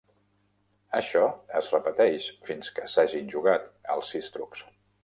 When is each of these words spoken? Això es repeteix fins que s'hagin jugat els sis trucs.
Això 0.99 1.21
es 1.61 1.69
repeteix 1.75 2.27
fins 2.49 2.73
que 2.79 2.89
s'hagin 2.95 3.31
jugat 3.37 3.73
els 3.99 4.15
sis 4.17 4.37
trucs. 4.39 4.71